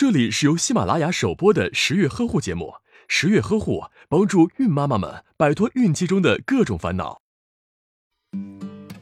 [0.00, 2.74] 这里是由喜马拉雅首播的十月呵护节目。
[3.08, 7.20] 十月呵护帮助孕妈妈们摆脱孕期中的各种烦恼。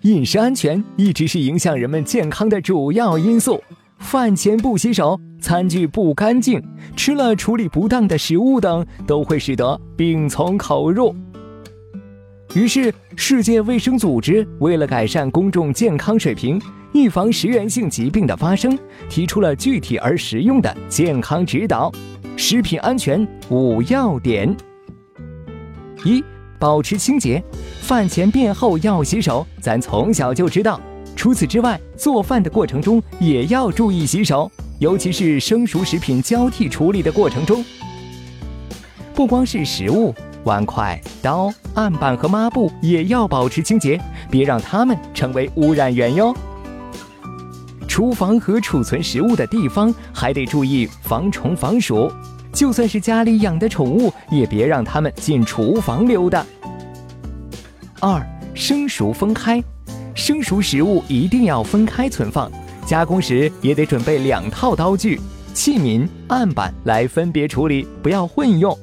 [0.00, 3.62] 饮食安全一直是影响人们健康的主要因素。
[3.98, 6.62] 饭前不洗手、餐具不干净、
[6.96, 11.14] 吃了处理不当的食物等，都会使得病从口入。
[12.56, 16.58] 于是，世界卫生组织为了改善公众健康水平。
[16.94, 18.78] 预防食源性疾病的发生，
[19.10, 21.92] 提出了具体而实用的健康指导，
[22.34, 24.56] 食品安全五要点：
[26.02, 26.24] 一、
[26.58, 27.44] 保持清洁，
[27.82, 30.80] 饭前便后要洗手，咱从小就知道。
[31.14, 37.62] 除此之外，做饭的过程中也要注意洗手，尤其是生熟食品交替处理的过程中。
[39.14, 40.14] 不光是食物，
[40.46, 44.00] 碗筷、刀、案板和抹布也要保持清洁，
[44.30, 46.32] 别让它们成为污染源哟。
[47.88, 52.10] 厨房和储存食物的地方还得注意防虫防鼠，
[52.52, 56.46] 就算是家里养的宠物，也别让它们进厨房溜达。
[58.00, 59.60] 二、生熟分开，
[60.14, 62.48] 生熟食物一定要分开存放，
[62.86, 65.20] 加工时也得准备两套刀具、
[65.52, 68.78] 器皿、案板来分别处理，不要混用。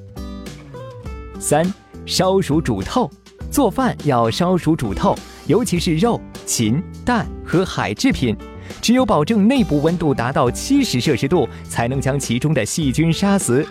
[1.46, 1.62] 三、
[2.06, 3.12] 烧熟煮透，
[3.52, 5.14] 做饭要烧熟煮透，
[5.46, 8.34] 尤其是肉、禽、蛋和海制品。
[8.82, 13.68] 只有保证内部温度达到七十摄氏度，才能将其中的细菌杀死。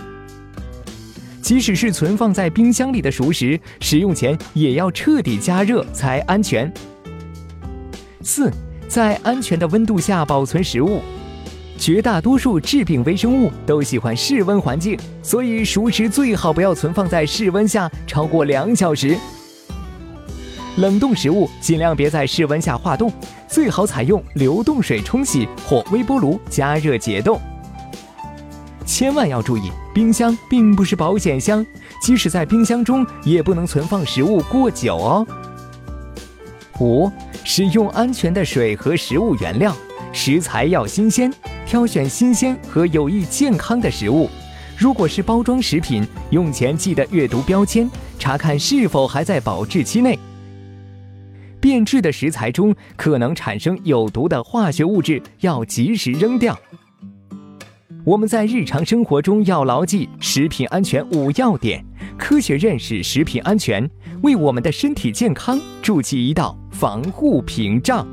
[1.41, 6.71] 即使是存放在冰箱里的熟食，使用前也要彻底加热才安全。
[8.21, 8.53] 四，
[8.87, 11.01] 在安全的温度下保存食物。
[11.83, 19.19] 绝大多数致病微生物都喜欢室温环境，所以熟食最好不要存放在室温下超过两小时。
[20.77, 23.13] 冷冻食物尽量别在室温下化冻，
[23.49, 27.37] 最好采用流动水冲洗或微波炉加热解冻。
[28.87, 31.67] 千万要注意，冰箱并不是保险箱，
[32.01, 35.27] 即使在冰箱中也不能存放食物过久哦。
[36.79, 37.11] 五、
[37.43, 39.75] 使用安全的水和食物原料，
[40.13, 41.33] 食材要新鲜，
[41.65, 44.29] 挑选新鲜和有益健康的食物。
[44.77, 50.19] 如果是包装食品，用前记得阅读标签，查看是否还在保质期内。
[51.61, 56.59] 变质的食材中可能产生有毒的化学物质，要及时扔掉。
[58.05, 61.85] 我们在日常生活中要牢记食品安全五要点，
[62.19, 63.89] 科学认识食品安全，
[64.23, 68.07] 为我们的身体健康筑起一道防护屏障。